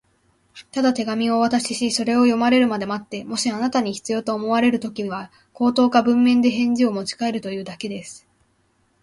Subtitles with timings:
[0.73, 8.25] 「ただ手紙をお渡しし、それを読まれるまで待って、もしあなたに必要と思われるときには、口頭か文面で返事をもちかえるということだけです」